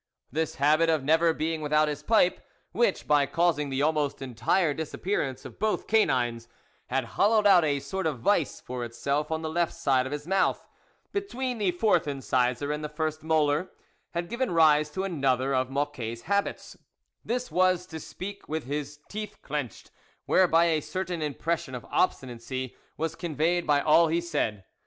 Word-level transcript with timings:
This 0.31 0.55
habit 0.55 0.89
of 0.89 1.03
never 1.03 1.31
being 1.31 1.61
without 1.61 1.87
his 1.87 2.01
pipe, 2.01 2.41
which, 2.71 3.05
by 3.05 3.27
causing 3.27 3.69
the 3.69 3.83
almost 3.83 4.19
entire 4.19 4.73
disappearance 4.73 5.45
of 5.45 5.59
both 5.59 5.85
canines, 5.85 6.47
had 6.87 7.03
hollow 7.03 7.41
ed 7.41 7.45
out 7.45 7.63
a 7.63 7.79
sort 7.79 8.07
of 8.07 8.17
vice 8.19 8.59
for 8.59 8.83
itself 8.83 9.29
on 9.29 9.43
the 9.43 9.47
left 9.49 9.75
side 9.75 10.07
of 10.07 10.11
his 10.11 10.25
mouth, 10.25 10.67
between 11.11 11.59
the 11.59 11.69
fourth 11.69 12.07
incisor 12.07 12.71
and 12.71 12.83
the 12.83 12.89
first 12.89 13.21
molar, 13.21 13.69
had 14.15 14.27
given 14.27 14.49
rise 14.49 14.89
to 14.89 15.03
another 15.03 15.53
of 15.53 15.69
Mocquet's 15.69 16.23
habits; 16.23 16.75
this 17.23 17.49
\jfas 17.49 17.87
to 17.89 17.99
speak 17.99 18.49
with 18.49 18.63
his 18.63 19.01
teeth 19.07 19.37
clenched, 19.43 19.91
whereby 20.25 20.65
a 20.65 20.81
certain 20.81 21.21
impression 21.21 21.75
of 21.75 21.85
obstinacy 21.91 22.75
was 22.97 23.13
con 23.13 23.35
veyed 23.35 23.67
by 23.67 23.79
all 23.79 24.07
he 24.07 24.19
said. 24.19 24.63